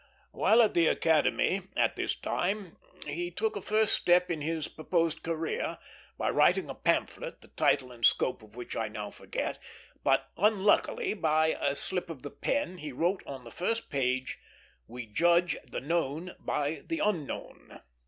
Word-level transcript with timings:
While 0.31 0.63
at 0.63 0.73
the 0.73 0.87
Academy 0.87 1.67
at 1.75 1.95
this 1.95 2.15
time, 2.15 2.75
he 3.05 3.29
took 3.29 3.55
a 3.55 3.61
first 3.61 3.93
step 3.93 4.31
in 4.31 4.41
his 4.41 4.67
proposed 4.67 5.21
career 5.21 5.77
by 6.17 6.31
writing 6.31 6.71
a 6.71 6.73
pamphlet, 6.73 7.41
the 7.41 7.49
title 7.49 7.91
and 7.91 8.03
scope 8.03 8.41
of 8.41 8.55
which 8.55 8.75
I 8.75 8.87
now 8.87 9.11
forget; 9.11 9.59
but 10.03 10.31
unluckily, 10.37 11.13
by 11.13 11.49
a 11.49 11.75
slip 11.75 12.09
of 12.09 12.23
the 12.23 12.31
pen, 12.31 12.79
he 12.79 12.91
wrote 12.91 13.21
on 13.27 13.43
the 13.43 13.51
first 13.51 13.91
page, 13.91 14.39
"We 14.87 15.05
judge 15.05 15.55
the 15.69 15.81
known 15.81 16.33
by 16.39 16.81
the 16.87 16.97
unknown." 16.97 17.81